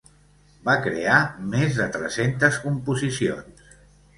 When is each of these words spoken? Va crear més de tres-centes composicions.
Va 0.69 0.73
crear 0.85 1.17
més 1.51 1.77
de 1.81 1.87
tres-centes 1.99 2.59
composicions. 2.65 3.71